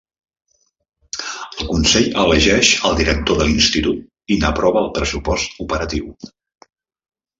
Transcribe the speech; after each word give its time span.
El 1.57 1.67
Consell 1.73 2.07
elegeix 2.23 2.71
el 2.91 2.97
director 3.01 3.39
de 3.41 3.47
l'Institut 3.49 4.35
i 4.37 4.41
n'aprova 4.45 4.83
el 4.85 4.93
pressupost 4.99 5.63
operatiu. 5.67 6.11